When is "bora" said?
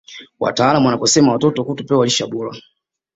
2.27-2.51